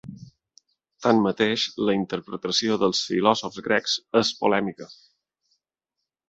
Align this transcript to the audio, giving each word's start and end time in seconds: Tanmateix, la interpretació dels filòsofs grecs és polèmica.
Tanmateix, 1.05 1.65
la 1.89 1.95
interpretació 1.97 2.79
dels 2.85 3.03
filòsofs 3.11 3.63
grecs 3.69 3.95
és 4.23 4.33
polèmica. 4.41 4.91